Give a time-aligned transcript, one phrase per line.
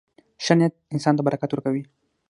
[0.43, 1.83] •ښه نیت انسان ته برکت ورکوي.